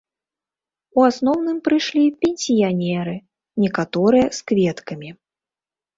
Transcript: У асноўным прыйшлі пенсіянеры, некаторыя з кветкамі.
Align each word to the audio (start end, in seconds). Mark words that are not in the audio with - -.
У 1.01 1.03
асноўным 1.09 1.57
прыйшлі 1.67 2.05
пенсіянеры, 2.27 3.15
некаторыя 3.67 4.27
з 4.39 4.45
кветкамі. 4.53 5.09